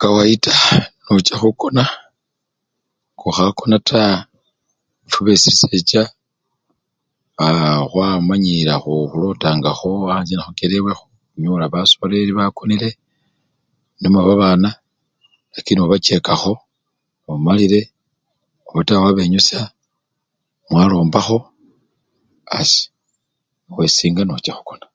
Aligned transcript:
kawaita, 0.00 0.52
nochakhukona, 1.04 1.84
ngokhakona 3.16 3.76
taa 3.88 4.14
fwe 5.10 5.20
besisecha, 5.26 6.02
aa! 7.44 7.76
khwamanyilila 7.90 8.74
aa! 8.76 8.82
khulotangakho 9.10 9.90
anjje 10.12 10.34
nekhuchelewelekho 10.36 11.04
khunyola 11.30 11.66
basoleli 11.72 12.30
nga 12.32 12.38
bakonile 12.46 12.88
namwe 14.00 14.20
babana 14.28 14.68
lakini 15.54 15.78
obachekakho 15.82 16.52
nomalile 17.24 17.80
obata 18.68 19.02
wabenyusya 19.02 19.60
mwalombakho 20.68 21.38
asii 22.58 22.86
wesinga 23.76 24.22
nocha 24.24 24.52
khukona. 24.56 24.86